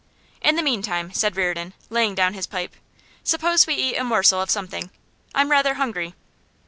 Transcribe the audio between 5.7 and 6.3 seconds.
hungry.